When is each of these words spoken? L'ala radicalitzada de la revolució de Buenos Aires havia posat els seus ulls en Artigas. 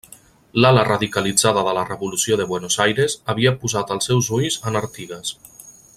L'ala 0.63 0.85
radicalitzada 0.87 1.63
de 1.67 1.75
la 1.79 1.83
revolució 1.89 2.39
de 2.41 2.49
Buenos 2.53 2.79
Aires 2.87 3.19
havia 3.35 3.55
posat 3.65 3.95
els 3.97 4.11
seus 4.13 4.31
ulls 4.39 4.59
en 4.73 4.81
Artigas. 4.81 5.37